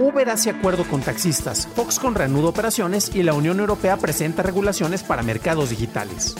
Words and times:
Uber 0.00 0.30
hace 0.30 0.48
acuerdo 0.48 0.84
con 0.84 1.02
taxistas, 1.02 1.68
Foxconn 1.74 2.14
reanuda 2.14 2.48
operaciones 2.48 3.14
y 3.14 3.22
la 3.22 3.34
Unión 3.34 3.60
Europea 3.60 3.98
presenta 3.98 4.42
regulaciones 4.42 5.02
para 5.02 5.22
mercados 5.22 5.68
digitales. 5.68 6.34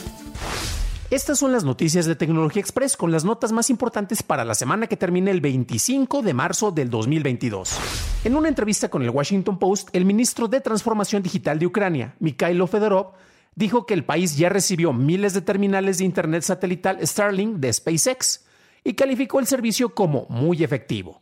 Estas 1.10 1.38
son 1.38 1.52
las 1.52 1.62
noticias 1.62 2.06
de 2.06 2.16
Tecnología 2.16 2.60
Express 2.60 2.96
con 2.96 3.12
las 3.12 3.22
notas 3.22 3.52
más 3.52 3.68
importantes 3.68 4.22
para 4.22 4.46
la 4.46 4.54
semana 4.54 4.86
que 4.86 4.96
termina 4.96 5.30
el 5.30 5.42
25 5.42 6.22
de 6.22 6.32
marzo 6.32 6.70
del 6.70 6.88
2022. 6.88 7.76
En 8.24 8.34
una 8.34 8.48
entrevista 8.48 8.88
con 8.88 9.02
el 9.02 9.10
Washington 9.10 9.58
Post, 9.58 9.90
el 9.92 10.06
ministro 10.06 10.48
de 10.48 10.62
Transformación 10.62 11.22
Digital 11.22 11.58
de 11.58 11.66
Ucrania, 11.66 12.14
Mikhailo 12.18 12.66
Fedorov, 12.66 13.12
dijo 13.56 13.84
que 13.84 13.92
el 13.92 14.06
país 14.06 14.38
ya 14.38 14.48
recibió 14.48 14.94
miles 14.94 15.34
de 15.34 15.42
terminales 15.42 15.98
de 15.98 16.04
Internet 16.04 16.44
satelital 16.44 17.06
Starlink 17.06 17.56
de 17.56 17.70
SpaceX 17.70 18.46
y 18.84 18.94
calificó 18.94 19.38
el 19.38 19.46
servicio 19.46 19.94
como 19.94 20.24
muy 20.30 20.64
efectivo. 20.64 21.20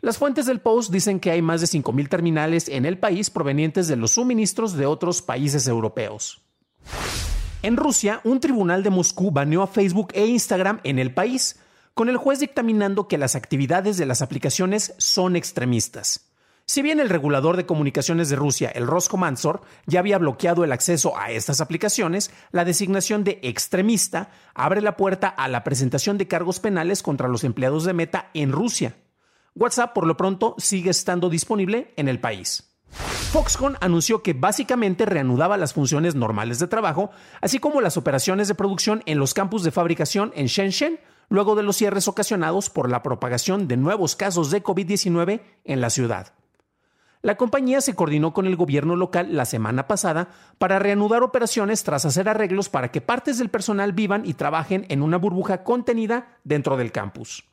Las 0.00 0.16
fuentes 0.16 0.46
del 0.46 0.60
Post 0.60 0.92
dicen 0.92 1.18
que 1.18 1.32
hay 1.32 1.42
más 1.42 1.60
de 1.60 1.66
5.000 1.66 2.08
terminales 2.08 2.68
en 2.68 2.86
el 2.86 2.98
país 2.98 3.30
provenientes 3.30 3.88
de 3.88 3.96
los 3.96 4.12
suministros 4.12 4.74
de 4.74 4.86
otros 4.86 5.22
países 5.22 5.66
europeos. 5.66 6.40
En 7.62 7.76
Rusia, 7.76 8.20
un 8.22 8.38
tribunal 8.38 8.84
de 8.84 8.90
Moscú 8.90 9.32
baneó 9.32 9.60
a 9.60 9.66
Facebook 9.66 10.10
e 10.12 10.24
Instagram 10.26 10.78
en 10.84 11.00
el 11.00 11.12
país, 11.12 11.58
con 11.94 12.08
el 12.08 12.16
juez 12.16 12.38
dictaminando 12.38 13.08
que 13.08 13.18
las 13.18 13.34
actividades 13.34 13.96
de 13.96 14.06
las 14.06 14.22
aplicaciones 14.22 14.94
son 14.98 15.34
extremistas. 15.34 16.30
Si 16.64 16.80
bien 16.80 17.00
el 17.00 17.08
regulador 17.08 17.56
de 17.56 17.66
comunicaciones 17.66 18.28
de 18.28 18.36
Rusia, 18.36 18.68
el 18.68 18.86
Roskomnadzor, 18.86 19.62
ya 19.86 19.98
había 19.98 20.18
bloqueado 20.18 20.62
el 20.62 20.70
acceso 20.70 21.18
a 21.18 21.32
estas 21.32 21.60
aplicaciones, 21.60 22.30
la 22.52 22.64
designación 22.64 23.24
de 23.24 23.40
extremista 23.42 24.30
abre 24.54 24.80
la 24.80 24.96
puerta 24.96 25.26
a 25.26 25.48
la 25.48 25.64
presentación 25.64 26.18
de 26.18 26.28
cargos 26.28 26.60
penales 26.60 27.02
contra 27.02 27.26
los 27.26 27.42
empleados 27.42 27.82
de 27.82 27.94
Meta 27.94 28.30
en 28.32 28.52
Rusia. 28.52 28.94
WhatsApp, 29.54 29.92
por 29.92 30.06
lo 30.06 30.16
pronto, 30.16 30.54
sigue 30.58 30.90
estando 30.90 31.28
disponible 31.30 31.92
en 31.96 32.08
el 32.08 32.20
país. 32.20 32.68
Foxconn 33.32 33.76
anunció 33.80 34.22
que 34.22 34.32
básicamente 34.32 35.04
reanudaba 35.04 35.58
las 35.58 35.74
funciones 35.74 36.14
normales 36.14 36.58
de 36.58 36.66
trabajo, 36.66 37.10
así 37.40 37.58
como 37.58 37.80
las 37.80 37.96
operaciones 37.96 38.48
de 38.48 38.54
producción 38.54 39.02
en 39.06 39.18
los 39.18 39.34
campus 39.34 39.62
de 39.62 39.70
fabricación 39.70 40.32
en 40.34 40.46
Shenzhen, 40.46 41.00
luego 41.28 41.54
de 41.54 41.62
los 41.62 41.76
cierres 41.76 42.08
ocasionados 42.08 42.70
por 42.70 42.90
la 42.90 43.02
propagación 43.02 43.68
de 43.68 43.76
nuevos 43.76 44.16
casos 44.16 44.50
de 44.50 44.62
COVID-19 44.62 45.42
en 45.64 45.80
la 45.80 45.90
ciudad. 45.90 46.32
La 47.20 47.36
compañía 47.36 47.80
se 47.80 47.94
coordinó 47.94 48.32
con 48.32 48.46
el 48.46 48.56
gobierno 48.56 48.94
local 48.94 49.36
la 49.36 49.44
semana 49.44 49.88
pasada 49.88 50.28
para 50.58 50.78
reanudar 50.78 51.22
operaciones 51.22 51.82
tras 51.82 52.04
hacer 52.04 52.28
arreglos 52.28 52.68
para 52.68 52.92
que 52.92 53.00
partes 53.00 53.38
del 53.38 53.50
personal 53.50 53.92
vivan 53.92 54.24
y 54.24 54.34
trabajen 54.34 54.86
en 54.88 55.02
una 55.02 55.18
burbuja 55.18 55.64
contenida 55.64 56.38
dentro 56.44 56.76
del 56.76 56.92
campus. 56.92 57.44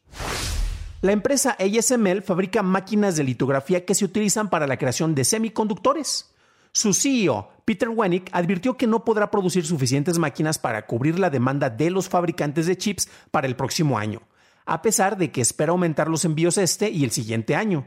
La 1.05 1.11
empresa 1.11 1.55
ASML 1.59 2.23
fabrica 2.23 2.63
máquinas 2.63 3.15
de 3.15 3.23
litografía 3.23 3.85
que 3.85 3.93
se 3.93 4.05
utilizan 4.05 4.49
para 4.49 4.65
la 4.65 4.77
creación 4.77 5.13
de 5.13 5.23
semiconductores. 5.23 6.33
Su 6.71 6.95
CEO, 6.95 7.51
Peter 7.63 7.89
Wenick, 7.89 8.31
advirtió 8.31 8.75
que 8.75 8.87
no 8.87 9.05
podrá 9.05 9.29
producir 9.29 9.67
suficientes 9.67 10.17
máquinas 10.17 10.57
para 10.57 10.87
cubrir 10.87 11.19
la 11.19 11.29
demanda 11.29 11.69
de 11.69 11.91
los 11.91 12.09
fabricantes 12.09 12.65
de 12.65 12.75
chips 12.75 13.07
para 13.29 13.45
el 13.45 13.55
próximo 13.55 13.99
año, 13.99 14.23
a 14.65 14.81
pesar 14.81 15.15
de 15.15 15.29
que 15.31 15.41
espera 15.41 15.73
aumentar 15.73 16.07
los 16.07 16.25
envíos 16.25 16.57
este 16.57 16.89
y 16.89 17.03
el 17.03 17.11
siguiente 17.11 17.55
año. 17.55 17.85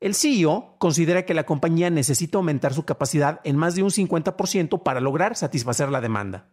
El 0.00 0.16
CEO 0.16 0.74
considera 0.78 1.24
que 1.24 1.34
la 1.34 1.46
compañía 1.46 1.88
necesita 1.88 2.38
aumentar 2.38 2.74
su 2.74 2.84
capacidad 2.84 3.40
en 3.44 3.54
más 3.54 3.76
de 3.76 3.84
un 3.84 3.90
50% 3.90 4.82
para 4.82 4.98
lograr 4.98 5.36
satisfacer 5.36 5.88
la 5.88 6.00
demanda. 6.00 6.48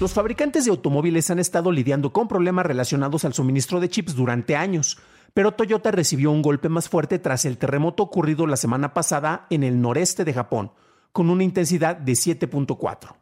Los 0.00 0.12
fabricantes 0.12 0.64
de 0.64 0.72
automóviles 0.72 1.30
han 1.30 1.38
estado 1.38 1.70
lidiando 1.70 2.12
con 2.12 2.26
problemas 2.26 2.66
relacionados 2.66 3.24
al 3.24 3.32
suministro 3.32 3.78
de 3.78 3.88
chips 3.88 4.16
durante 4.16 4.56
años, 4.56 4.98
pero 5.34 5.52
Toyota 5.52 5.92
recibió 5.92 6.32
un 6.32 6.42
golpe 6.42 6.68
más 6.68 6.88
fuerte 6.88 7.20
tras 7.20 7.44
el 7.44 7.58
terremoto 7.58 8.02
ocurrido 8.02 8.48
la 8.48 8.56
semana 8.56 8.92
pasada 8.92 9.46
en 9.50 9.62
el 9.62 9.80
noreste 9.80 10.24
de 10.24 10.32
Japón, 10.32 10.72
con 11.12 11.30
una 11.30 11.44
intensidad 11.44 11.96
de 11.96 12.12
7.4. 12.12 13.14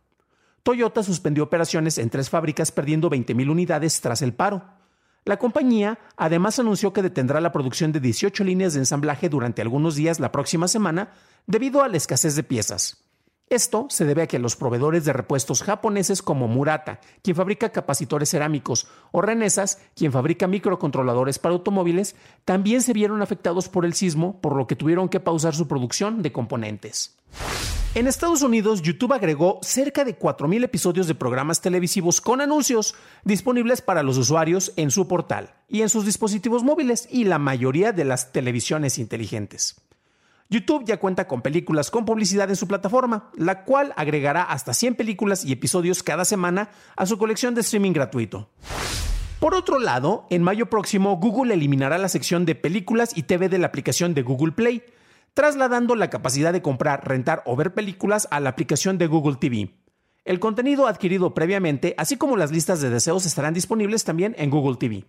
Toyota 0.63 1.03
suspendió 1.03 1.45
operaciones 1.45 1.99
en 1.99 2.09
tres 2.09 2.31
fábricas 2.31 2.73
perdiendo 2.73 3.11
20.000 3.11 3.51
unidades 3.51 4.01
tras 4.01 4.23
el 4.23 4.33
paro. 4.33 4.65
La 5.27 5.37
compañía 5.37 5.99
además 6.17 6.59
anunció 6.59 6.95
que 6.95 7.03
detendrá 7.03 7.43
la 7.43 7.53
producción 7.53 7.93
de 7.93 8.01
18 8.01 8.45
líneas 8.45 8.73
de 8.73 8.81
ensamblaje 8.81 9.29
durante 9.29 9.61
algunos 9.61 9.95
días 9.95 10.21
la 10.21 10.33
próxima 10.33 10.69
semana 10.69 11.13
debido 11.47 11.83
a 11.83 11.89
la 11.89 11.99
escasez 11.99 12.35
de 12.35 12.45
piezas. 12.45 13.02
Esto 13.53 13.85
se 13.91 14.07
debe 14.07 14.23
a 14.23 14.27
que 14.27 14.39
los 14.39 14.57
proveedores 14.57 15.05
de 15.05 15.13
repuestos 15.13 15.63
japoneses 15.63 16.23
como 16.23 16.49
Murata, 16.49 17.01
quien 17.21 17.37
fabrica 17.37 17.69
capacitores 17.69 18.31
cerámicos, 18.31 18.89
o 19.11 19.21
Renesas, 19.21 19.79
quien 19.95 20.11
fabrica 20.11 20.47
microcontroladores 20.47 21.39
para 21.39 21.53
automóviles, 21.53 22.17
también 22.47 22.81
se 22.81 22.95
vieron 22.95 23.21
afectados 23.21 23.69
por 23.69 23.85
el 23.85 23.93
sismo, 23.93 24.41
por 24.41 24.57
lo 24.57 24.67
que 24.67 24.75
tuvieron 24.75 25.11
que 25.11 25.21
pausar 25.21 25.55
su 25.55 25.69
producción 25.69 26.23
de 26.23 26.33
componentes. 26.33 27.19
En 27.95 28.07
Estados 28.07 28.41
Unidos, 28.41 28.81
YouTube 28.81 29.13
agregó 29.13 29.59
cerca 29.61 30.03
de 30.07 30.19
4.000 30.19 30.65
episodios 30.65 31.07
de 31.07 31.15
programas 31.15 31.61
televisivos 31.61 32.23
con 32.23 32.41
anuncios 32.41 32.95
disponibles 33.23 33.83
para 33.83 34.03
los 34.03 34.17
usuarios 34.17 34.73
en 34.77 34.91
su 34.91 35.07
portal 35.07 35.53
y 35.69 35.83
en 35.83 35.91
sus 35.91 36.07
dispositivos 36.07 36.65
móviles 36.65 37.07
y 37.11 37.25
la 37.25 37.39
mayoría 37.39 37.93
de 37.93 38.07
las 38.07 38.33
televisiones 38.33 38.99
inteligentes. 38.99 39.77
YouTube 40.53 40.85
ya 40.85 40.99
cuenta 40.99 41.27
con 41.27 41.41
películas 41.41 41.91
con 41.91 42.05
publicidad 42.05 42.49
en 42.51 42.57
su 42.57 42.69
plataforma, 42.69 43.31
la 43.35 43.65
cual 43.65 43.95
agregará 43.97 44.43
hasta 44.43 44.75
100 44.75 44.97
películas 44.97 45.45
y 45.45 45.53
episodios 45.53 46.03
cada 46.03 46.27
semana 46.27 46.69
a 46.95 47.07
su 47.07 47.17
colección 47.17 47.55
de 47.55 47.63
streaming 47.63 47.93
gratuito. 47.93 48.51
Por 49.41 49.55
otro 49.55 49.79
lado, 49.79 50.27
en 50.29 50.43
mayo 50.43 50.67
próximo 50.67 51.17
Google 51.17 51.55
eliminará 51.55 51.97
la 51.97 52.09
sección 52.09 52.45
de 52.45 52.55
películas 52.55 53.17
y 53.17 53.23
TV 53.23 53.49
de 53.49 53.59
la 53.59 53.69
aplicación 53.69 54.13
de 54.13 54.23
Google 54.23 54.53
Play, 54.53 54.85
trasladando 55.33 55.97
la 55.97 56.11
capacidad 56.11 56.53
de 56.53 56.61
comprar, 56.61 57.09
rentar 57.09 57.43
o 57.47 57.57
ver 57.57 57.73
películas 57.73 58.29
a 58.31 58.39
la 58.39 58.51
aplicación 58.51 58.99
de 58.99 59.07
Google 59.07 59.37
TV. 59.37 59.71
El 60.25 60.39
contenido 60.39 60.87
adquirido 60.87 61.33
previamente, 61.33 61.95
así 61.97 62.17
como 62.17 62.37
las 62.37 62.53
listas 62.53 62.83
de 62.83 62.91
deseos, 62.91 63.25
estarán 63.25 63.55
disponibles 63.55 64.05
también 64.05 64.35
en 64.39 64.51
Google 64.51 64.77
TV. 64.77 65.07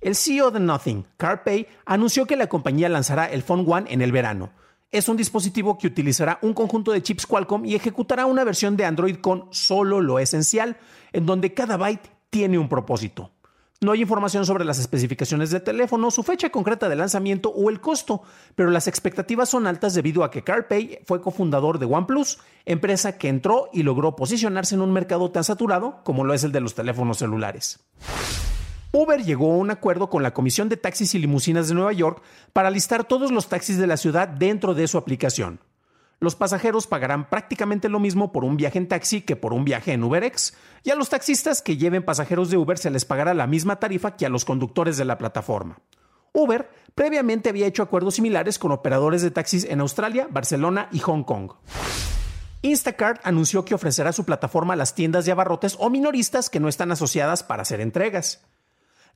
El 0.00 0.16
CEO 0.16 0.50
de 0.50 0.60
Nothing, 0.60 1.06
Carl 1.18 1.42
Pay, 1.42 1.66
anunció 1.84 2.24
que 2.24 2.36
la 2.36 2.46
compañía 2.46 2.88
lanzará 2.88 3.26
el 3.26 3.42
Phone 3.42 3.66
One 3.68 3.92
en 3.92 4.00
el 4.00 4.12
verano. 4.12 4.50
Es 4.90 5.10
un 5.10 5.16
dispositivo 5.18 5.76
que 5.76 5.88
utilizará 5.88 6.38
un 6.40 6.54
conjunto 6.54 6.90
de 6.90 7.02
chips 7.02 7.26
Qualcomm 7.26 7.66
y 7.66 7.74
ejecutará 7.74 8.24
una 8.24 8.42
versión 8.42 8.78
de 8.78 8.86
Android 8.86 9.16
con 9.16 9.48
solo 9.50 10.00
lo 10.00 10.18
esencial, 10.18 10.78
en 11.12 11.26
donde 11.26 11.52
cada 11.52 11.76
byte 11.76 12.10
tiene 12.30 12.58
un 12.58 12.70
propósito. 12.70 13.30
No 13.82 13.92
hay 13.92 14.00
información 14.00 14.46
sobre 14.46 14.64
las 14.64 14.78
especificaciones 14.78 15.50
del 15.50 15.62
teléfono, 15.62 16.10
su 16.10 16.22
fecha 16.22 16.48
concreta 16.48 16.88
de 16.88 16.96
lanzamiento 16.96 17.50
o 17.50 17.68
el 17.68 17.80
costo, 17.80 18.22
pero 18.54 18.70
las 18.70 18.88
expectativas 18.88 19.50
son 19.50 19.66
altas 19.66 19.94
debido 19.94 20.24
a 20.24 20.30
que 20.30 20.42
Carl 20.42 20.64
Pay 20.64 21.00
fue 21.04 21.20
cofundador 21.20 21.78
de 21.78 21.86
OnePlus, 21.86 22.38
empresa 22.64 23.18
que 23.18 23.28
entró 23.28 23.68
y 23.70 23.82
logró 23.82 24.16
posicionarse 24.16 24.74
en 24.74 24.80
un 24.80 24.92
mercado 24.92 25.30
tan 25.30 25.44
saturado 25.44 26.00
como 26.04 26.24
lo 26.24 26.32
es 26.32 26.42
el 26.42 26.52
de 26.52 26.60
los 26.60 26.74
teléfonos 26.74 27.18
celulares. 27.18 27.80
Uber 28.92 29.22
llegó 29.22 29.52
a 29.52 29.56
un 29.56 29.70
acuerdo 29.70 30.10
con 30.10 30.24
la 30.24 30.34
Comisión 30.34 30.68
de 30.68 30.76
Taxis 30.76 31.14
y 31.14 31.20
Limusinas 31.20 31.68
de 31.68 31.74
Nueva 31.74 31.92
York 31.92 32.22
para 32.52 32.70
listar 32.70 33.04
todos 33.04 33.30
los 33.30 33.48
taxis 33.48 33.78
de 33.78 33.86
la 33.86 33.96
ciudad 33.96 34.26
dentro 34.26 34.74
de 34.74 34.88
su 34.88 34.98
aplicación. 34.98 35.60
Los 36.18 36.34
pasajeros 36.34 36.88
pagarán 36.88 37.30
prácticamente 37.30 37.88
lo 37.88 38.00
mismo 38.00 38.32
por 38.32 38.44
un 38.44 38.56
viaje 38.56 38.78
en 38.78 38.88
taxi 38.88 39.22
que 39.22 39.36
por 39.36 39.52
un 39.52 39.64
viaje 39.64 39.92
en 39.92 40.02
UberX, 40.02 40.54
y 40.82 40.90
a 40.90 40.96
los 40.96 41.08
taxistas 41.08 41.62
que 41.62 41.76
lleven 41.76 42.04
pasajeros 42.04 42.50
de 42.50 42.56
Uber 42.56 42.78
se 42.78 42.90
les 42.90 43.04
pagará 43.04 43.32
la 43.32 43.46
misma 43.46 43.76
tarifa 43.76 44.16
que 44.16 44.26
a 44.26 44.28
los 44.28 44.44
conductores 44.44 44.96
de 44.96 45.04
la 45.04 45.18
plataforma. 45.18 45.78
Uber 46.32 46.68
previamente 46.94 47.48
había 47.48 47.66
hecho 47.66 47.84
acuerdos 47.84 48.16
similares 48.16 48.58
con 48.58 48.72
operadores 48.72 49.22
de 49.22 49.30
taxis 49.30 49.64
en 49.64 49.80
Australia, 49.80 50.26
Barcelona 50.30 50.88
y 50.90 50.98
Hong 50.98 51.22
Kong. 51.22 51.52
Instacart 52.62 53.20
anunció 53.24 53.64
que 53.64 53.74
ofrecerá 53.74 54.12
su 54.12 54.24
plataforma 54.24 54.74
a 54.74 54.76
las 54.76 54.94
tiendas 54.94 55.24
de 55.24 55.32
abarrotes 55.32 55.76
o 55.78 55.90
minoristas 55.90 56.50
que 56.50 56.60
no 56.60 56.68
están 56.68 56.90
asociadas 56.92 57.42
para 57.44 57.62
hacer 57.62 57.80
entregas. 57.80 58.44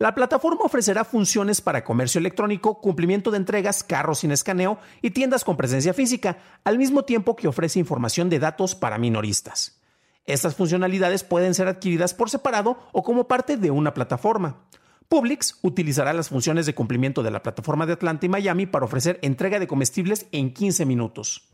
La 0.04 0.14
plataforma 0.14 0.66
ofrecerá 0.66 1.02
funciones 1.02 1.62
para 1.62 1.82
comercio 1.82 2.18
electrónico, 2.18 2.78
cumplimiento 2.82 3.30
de 3.30 3.38
entregas, 3.38 3.82
carros 3.82 4.18
sin 4.18 4.32
escaneo 4.32 4.78
y 5.00 5.12
tiendas 5.12 5.44
con 5.44 5.56
presencia 5.56 5.94
física, 5.94 6.36
al 6.62 6.76
mismo 6.76 7.06
tiempo 7.06 7.36
que 7.36 7.48
ofrece 7.48 7.78
información 7.78 8.28
de 8.28 8.38
datos 8.38 8.74
para 8.74 8.98
minoristas. 8.98 9.80
Estas 10.26 10.56
funcionalidades 10.56 11.24
pueden 11.24 11.54
ser 11.54 11.68
adquiridas 11.68 12.12
por 12.12 12.28
separado 12.28 12.78
o 12.92 13.02
como 13.02 13.26
parte 13.26 13.56
de 13.56 13.70
una 13.70 13.94
plataforma. 13.94 14.66
Publix 15.08 15.58
utilizará 15.62 16.12
las 16.12 16.28
funciones 16.28 16.66
de 16.66 16.74
cumplimiento 16.74 17.22
de 17.22 17.30
la 17.30 17.42
plataforma 17.42 17.86
de 17.86 17.94
Atlanta 17.94 18.26
y 18.26 18.28
Miami 18.28 18.66
para 18.66 18.84
ofrecer 18.84 19.18
entrega 19.22 19.58
de 19.58 19.66
comestibles 19.66 20.26
en 20.32 20.52
15 20.52 20.84
minutos. 20.84 21.48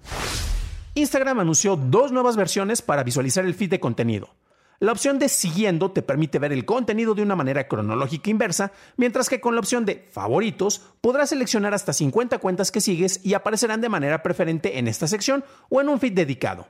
Instagram 0.95 1.39
anunció 1.39 1.77
dos 1.77 2.11
nuevas 2.11 2.35
versiones 2.35 2.83
para 2.83 3.05
visualizar 3.05 3.47
el 3.47 3.55
feed 3.55 3.71
de 3.71 3.79
contenido. 3.79 4.31
La 4.83 4.93
opción 4.93 5.19
de 5.19 5.29
siguiendo 5.29 5.91
te 5.91 6.01
permite 6.01 6.39
ver 6.39 6.53
el 6.53 6.65
contenido 6.65 7.15
de 7.15 7.21
una 7.21 7.37
manera 7.37 7.69
cronológica 7.69 8.31
inversa, 8.31 8.73
mientras 8.97 9.29
que 9.29 9.39
con 9.39 9.55
la 9.55 9.61
opción 9.61 9.85
de 9.85 10.09
favoritos 10.11 10.81
podrás 11.03 11.29
seleccionar 11.29 11.75
hasta 11.75 11.93
50 11.93 12.39
cuentas 12.39 12.73
que 12.73 12.81
sigues 12.81 13.21
y 13.23 13.35
aparecerán 13.35 13.83
de 13.83 13.91
manera 13.91 14.23
preferente 14.23 14.79
en 14.79 14.89
esta 14.89 15.07
sección 15.07 15.45
o 15.69 15.83
en 15.83 15.91
un 15.91 16.01
feed 16.01 16.15
dedicado. 16.15 16.67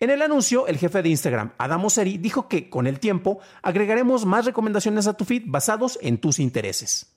En 0.00 0.10
el 0.10 0.20
anuncio, 0.20 0.66
el 0.66 0.76
jefe 0.76 1.00
de 1.00 1.08
Instagram, 1.08 1.52
Adam 1.56 1.80
Mosseri, 1.80 2.18
dijo 2.18 2.46
que 2.46 2.68
con 2.68 2.86
el 2.86 3.00
tiempo 3.00 3.38
agregaremos 3.62 4.26
más 4.26 4.44
recomendaciones 4.44 5.06
a 5.06 5.14
tu 5.14 5.24
feed 5.24 5.44
basados 5.46 5.98
en 6.02 6.18
tus 6.18 6.40
intereses. 6.40 7.16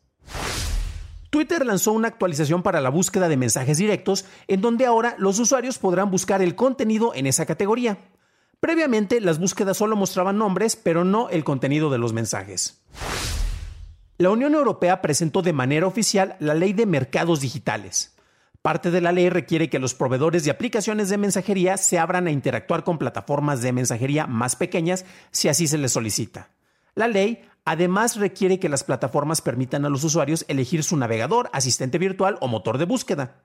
Twitter 1.29 1.65
lanzó 1.65 1.91
una 1.91 2.07
actualización 2.07 2.63
para 2.63 2.79
la 2.79 2.89
búsqueda 2.89 3.27
de 3.27 3.35
mensajes 3.35 3.77
directos, 3.77 4.23
en 4.47 4.61
donde 4.61 4.85
ahora 4.85 5.15
los 5.17 5.37
usuarios 5.39 5.79
podrán 5.79 6.11
buscar 6.11 6.41
el 6.41 6.55
contenido 6.55 7.13
en 7.13 7.27
esa 7.27 7.45
categoría. 7.45 7.97
Previamente, 8.63 9.19
las 9.19 9.39
búsquedas 9.39 9.75
solo 9.75 9.97
mostraban 9.97 10.37
nombres, 10.37 10.77
pero 10.77 11.03
no 11.03 11.27
el 11.27 11.43
contenido 11.43 11.89
de 11.89 11.97
los 11.97 12.13
mensajes. 12.13 12.81
La 14.17 14.29
Unión 14.29 14.53
Europea 14.53 15.01
presentó 15.01 15.41
de 15.41 15.51
manera 15.51 15.85
oficial 15.85 16.37
la 16.39 16.53
Ley 16.53 16.71
de 16.71 16.85
Mercados 16.85 17.41
Digitales. 17.41 18.15
Parte 18.61 18.89
de 18.89 19.01
la 19.01 19.11
ley 19.11 19.27
requiere 19.27 19.69
que 19.69 19.79
los 19.79 19.93
proveedores 19.93 20.45
de 20.45 20.51
aplicaciones 20.51 21.09
de 21.09 21.17
mensajería 21.17 21.75
se 21.75 21.99
abran 21.99 22.25
a 22.25 22.31
interactuar 22.31 22.85
con 22.85 22.97
plataformas 22.97 23.61
de 23.61 23.73
mensajería 23.73 24.27
más 24.27 24.55
pequeñas 24.55 25.03
si 25.31 25.49
así 25.49 25.67
se 25.67 25.77
les 25.77 25.91
solicita. 25.91 26.47
La 26.95 27.09
ley 27.09 27.43
Además, 27.65 28.17
requiere 28.17 28.59
que 28.59 28.67
las 28.67 28.83
plataformas 28.83 29.41
permitan 29.41 29.85
a 29.85 29.89
los 29.89 30.03
usuarios 30.03 30.43
elegir 30.49 30.83
su 30.83 30.97
navegador, 30.97 31.49
asistente 31.53 31.97
virtual 31.97 32.37
o 32.41 32.49
motor 32.49 32.77
de 32.77 32.83
búsqueda. 32.83 33.41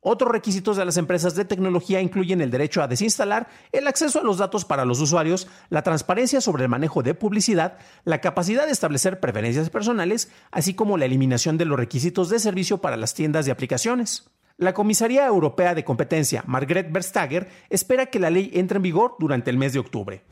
Otros 0.00 0.30
requisitos 0.30 0.76
de 0.76 0.84
las 0.84 0.96
empresas 0.96 1.34
de 1.34 1.44
tecnología 1.44 2.00
incluyen 2.00 2.40
el 2.40 2.50
derecho 2.50 2.82
a 2.82 2.88
desinstalar, 2.88 3.48
el 3.72 3.86
acceso 3.88 4.20
a 4.20 4.22
los 4.24 4.38
datos 4.38 4.64
para 4.64 4.84
los 4.84 5.00
usuarios, 5.00 5.48
la 5.68 5.82
transparencia 5.82 6.40
sobre 6.40 6.64
el 6.64 6.68
manejo 6.68 7.02
de 7.02 7.14
publicidad, 7.14 7.78
la 8.04 8.20
capacidad 8.20 8.66
de 8.66 8.72
establecer 8.72 9.20
preferencias 9.20 9.70
personales, 9.70 10.30
así 10.50 10.74
como 10.74 10.98
la 10.98 11.06
eliminación 11.06 11.58
de 11.58 11.64
los 11.64 11.78
requisitos 11.78 12.28
de 12.28 12.38
servicio 12.38 12.78
para 12.78 12.96
las 12.96 13.14
tiendas 13.14 13.46
de 13.46 13.52
aplicaciones. 13.52 14.30
La 14.58 14.72
Comisaría 14.72 15.26
Europea 15.26 15.74
de 15.74 15.84
Competencia, 15.84 16.42
Margrethe 16.46 16.90
Verstager, 16.90 17.48
espera 17.68 18.06
que 18.06 18.18
la 18.18 18.30
ley 18.30 18.50
entre 18.54 18.76
en 18.76 18.82
vigor 18.82 19.16
durante 19.18 19.50
el 19.50 19.58
mes 19.58 19.74
de 19.74 19.80
octubre. 19.80 20.22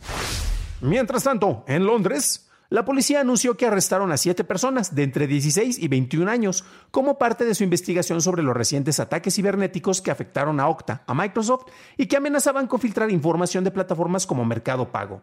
Mientras 0.81 1.25
tanto, 1.25 1.65
en 1.67 1.85
Londres, 1.85 2.49
la 2.75 2.85
policía 2.85 3.21
anunció 3.21 3.57
que 3.57 3.67
arrestaron 3.67 4.11
a 4.11 4.17
siete 4.17 4.43
personas 4.43 4.97
de 4.97 5.05
entre 5.05 5.29
16 5.29 5.79
y 5.79 5.87
21 5.87 6.29
años 6.29 6.65
como 6.91 7.19
parte 7.19 7.45
de 7.45 7.55
su 7.55 7.63
investigación 7.63 8.21
sobre 8.21 8.43
los 8.43 8.57
recientes 8.57 8.99
ataques 8.99 9.37
cibernéticos 9.37 10.03
que 10.03 10.11
afectaron 10.11 10.59
a 10.59 10.67
Okta, 10.67 11.05
a 11.07 11.15
Microsoft 11.15 11.67
y 11.97 12.07
que 12.07 12.17
amenazaban 12.17 12.67
con 12.67 12.81
filtrar 12.81 13.13
información 13.13 13.63
de 13.63 13.71
plataformas 13.71 14.27
como 14.27 14.45
Mercado 14.45 14.91
Pago. 14.91 15.23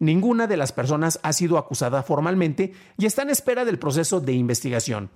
Ninguna 0.00 0.48
de 0.48 0.56
las 0.56 0.72
personas 0.72 1.20
ha 1.22 1.32
sido 1.32 1.58
acusada 1.58 2.02
formalmente 2.02 2.72
y 2.98 3.06
está 3.06 3.22
en 3.22 3.30
espera 3.30 3.64
del 3.64 3.78
proceso 3.78 4.20
de 4.20 4.32
investigación. 4.32 5.10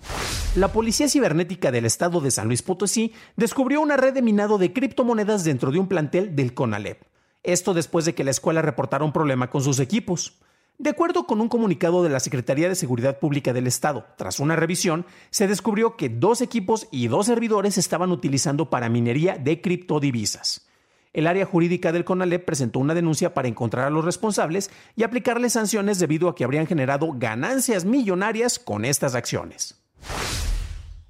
La 0.54 0.72
Policía 0.72 1.08
Cibernética 1.08 1.72
del 1.72 1.86
Estado 1.86 2.20
de 2.20 2.30
San 2.30 2.46
Luis 2.46 2.62
Potosí 2.62 3.14
descubrió 3.34 3.80
una 3.80 3.96
red 3.96 4.14
de 4.14 4.22
minado 4.22 4.58
de 4.58 4.72
criptomonedas 4.72 5.42
dentro 5.42 5.72
de 5.72 5.80
un 5.80 5.88
plantel 5.88 6.36
del 6.36 6.54
CONALEP. 6.54 7.02
Esto 7.42 7.74
después 7.74 8.04
de 8.04 8.14
que 8.14 8.22
la 8.22 8.30
escuela 8.30 8.62
reportara 8.62 9.04
un 9.04 9.12
problema 9.12 9.50
con 9.50 9.64
sus 9.64 9.80
equipos. 9.80 10.38
De 10.80 10.90
acuerdo 10.90 11.26
con 11.26 11.40
un 11.40 11.48
comunicado 11.48 12.04
de 12.04 12.08
la 12.08 12.20
Secretaría 12.20 12.68
de 12.68 12.76
Seguridad 12.76 13.18
Pública 13.18 13.52
del 13.52 13.66
Estado, 13.66 14.06
tras 14.16 14.38
una 14.38 14.54
revisión, 14.54 15.06
se 15.30 15.48
descubrió 15.48 15.96
que 15.96 16.08
dos 16.08 16.40
equipos 16.40 16.86
y 16.92 17.08
dos 17.08 17.26
servidores 17.26 17.78
estaban 17.78 18.12
utilizando 18.12 18.70
para 18.70 18.88
minería 18.88 19.38
de 19.38 19.60
criptodivisas. 19.60 20.68
El 21.12 21.26
área 21.26 21.46
jurídica 21.46 21.90
del 21.90 22.04
CONALEP 22.04 22.44
presentó 22.44 22.78
una 22.78 22.94
denuncia 22.94 23.34
para 23.34 23.48
encontrar 23.48 23.86
a 23.86 23.90
los 23.90 24.04
responsables 24.04 24.70
y 24.94 25.02
aplicarles 25.02 25.54
sanciones 25.54 25.98
debido 25.98 26.28
a 26.28 26.36
que 26.36 26.44
habrían 26.44 26.68
generado 26.68 27.12
ganancias 27.12 27.84
millonarias 27.84 28.60
con 28.60 28.84
estas 28.84 29.16
acciones. 29.16 29.82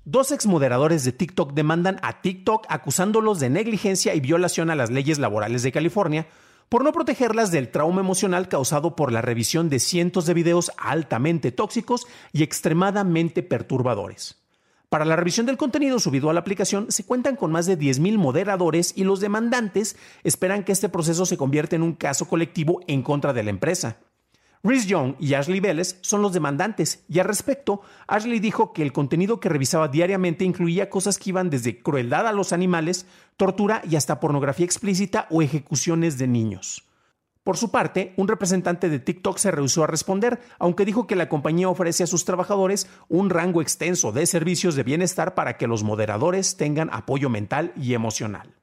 Dos 0.06 0.32
exmoderadores 0.32 1.04
de 1.04 1.12
TikTok 1.12 1.52
demandan 1.52 1.98
a 2.00 2.22
TikTok 2.22 2.64
acusándolos 2.70 3.38
de 3.38 3.50
negligencia 3.50 4.14
y 4.14 4.20
violación 4.20 4.70
a 4.70 4.74
las 4.74 4.88
leyes 4.88 5.18
laborales 5.18 5.62
de 5.62 5.72
California 5.72 6.26
por 6.68 6.84
no 6.84 6.92
protegerlas 6.92 7.50
del 7.50 7.70
trauma 7.70 8.00
emocional 8.00 8.48
causado 8.48 8.96
por 8.96 9.12
la 9.12 9.22
revisión 9.22 9.68
de 9.68 9.78
cientos 9.78 10.26
de 10.26 10.34
videos 10.34 10.70
altamente 10.76 11.52
tóxicos 11.52 12.06
y 12.32 12.42
extremadamente 12.42 13.42
perturbadores. 13.42 14.36
Para 14.88 15.04
la 15.04 15.16
revisión 15.16 15.44
del 15.44 15.58
contenido 15.58 15.98
subido 15.98 16.30
a 16.30 16.32
la 16.32 16.40
aplicación 16.40 16.90
se 16.90 17.04
cuentan 17.04 17.36
con 17.36 17.52
más 17.52 17.66
de 17.66 17.78
10.000 17.78 18.16
moderadores 18.16 18.94
y 18.96 19.04
los 19.04 19.20
demandantes 19.20 19.96
esperan 20.24 20.64
que 20.64 20.72
este 20.72 20.88
proceso 20.88 21.26
se 21.26 21.36
convierta 21.36 21.76
en 21.76 21.82
un 21.82 21.92
caso 21.92 22.26
colectivo 22.26 22.80
en 22.86 23.02
contra 23.02 23.34
de 23.34 23.42
la 23.42 23.50
empresa. 23.50 23.98
Rhys 24.64 24.86
Young 24.86 25.14
y 25.20 25.34
Ashley 25.34 25.60
Vélez 25.60 25.98
son 26.00 26.20
los 26.20 26.32
demandantes, 26.32 27.04
y 27.08 27.20
al 27.20 27.26
respecto, 27.26 27.80
Ashley 28.06 28.40
dijo 28.40 28.72
que 28.72 28.82
el 28.82 28.92
contenido 28.92 29.38
que 29.38 29.48
revisaba 29.48 29.88
diariamente 29.88 30.44
incluía 30.44 30.90
cosas 30.90 31.18
que 31.18 31.30
iban 31.30 31.48
desde 31.48 31.80
crueldad 31.80 32.26
a 32.26 32.32
los 32.32 32.52
animales, 32.52 33.06
tortura 33.36 33.82
y 33.88 33.96
hasta 33.96 34.20
pornografía 34.20 34.66
explícita 34.66 35.26
o 35.30 35.42
ejecuciones 35.42 36.18
de 36.18 36.26
niños. 36.26 36.84
Por 37.44 37.56
su 37.56 37.70
parte, 37.70 38.12
un 38.18 38.28
representante 38.28 38.90
de 38.90 38.98
TikTok 38.98 39.38
se 39.38 39.50
rehusó 39.50 39.84
a 39.84 39.86
responder, 39.86 40.38
aunque 40.58 40.84
dijo 40.84 41.06
que 41.06 41.16
la 41.16 41.30
compañía 41.30 41.70
ofrece 41.70 42.02
a 42.02 42.06
sus 42.06 42.26
trabajadores 42.26 42.88
un 43.08 43.30
rango 43.30 43.62
extenso 43.62 44.12
de 44.12 44.26
servicios 44.26 44.74
de 44.74 44.82
bienestar 44.82 45.34
para 45.34 45.56
que 45.56 45.66
los 45.66 45.82
moderadores 45.82 46.58
tengan 46.58 46.90
apoyo 46.92 47.30
mental 47.30 47.72
y 47.74 47.94
emocional. 47.94 48.57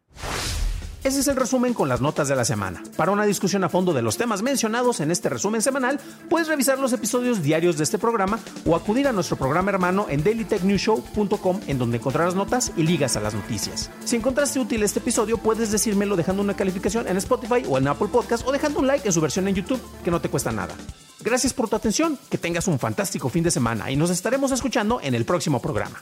Ese 1.05 1.19
es 1.19 1.27
el 1.27 1.35
resumen 1.35 1.75
con 1.75 1.87
las 1.87 2.01
notas 2.01 2.29
de 2.29 2.35
la 2.35 2.45
semana. 2.45 2.81
Para 2.97 3.11
una 3.11 3.27
discusión 3.27 3.63
a 3.63 3.69
fondo 3.69 3.93
de 3.93 4.01
los 4.01 4.17
temas 4.17 4.41
mencionados 4.41 5.01
en 5.01 5.11
este 5.11 5.29
resumen 5.29 5.61
semanal, 5.61 5.99
puedes 6.31 6.47
revisar 6.47 6.79
los 6.79 6.93
episodios 6.93 7.43
diarios 7.43 7.77
de 7.77 7.83
este 7.83 7.99
programa 7.99 8.39
o 8.65 8.75
acudir 8.75 9.07
a 9.07 9.11
nuestro 9.11 9.37
programa 9.37 9.69
hermano 9.69 10.07
en 10.09 10.23
dailytechnewshow.com 10.23 11.59
en 11.67 11.77
donde 11.77 11.97
encontrarás 11.97 12.33
notas 12.33 12.71
y 12.75 12.81
ligas 12.81 13.15
a 13.17 13.19
las 13.19 13.35
noticias. 13.35 13.91
Si 14.03 14.15
encontraste 14.15 14.59
útil 14.59 14.81
este 14.81 14.97
episodio, 14.97 15.37
puedes 15.37 15.71
decírmelo 15.71 16.15
dejando 16.15 16.41
una 16.41 16.55
calificación 16.55 17.07
en 17.07 17.17
Spotify 17.17 17.61
o 17.69 17.77
en 17.77 17.87
Apple 17.87 18.07
Podcast 18.11 18.47
o 18.47 18.51
dejando 18.51 18.79
un 18.79 18.87
like 18.87 19.05
en 19.07 19.13
su 19.13 19.21
versión 19.21 19.47
en 19.47 19.53
YouTube, 19.53 19.81
que 20.03 20.09
no 20.09 20.21
te 20.21 20.29
cuesta 20.29 20.51
nada. 20.51 20.73
Gracias 21.19 21.53
por 21.53 21.69
tu 21.69 21.75
atención, 21.75 22.17
que 22.31 22.39
tengas 22.39 22.67
un 22.67 22.79
fantástico 22.79 23.29
fin 23.29 23.43
de 23.43 23.51
semana 23.51 23.91
y 23.91 23.95
nos 23.95 24.09
estaremos 24.09 24.51
escuchando 24.51 24.99
en 25.03 25.13
el 25.13 25.23
próximo 25.23 25.61
programa. 25.61 26.01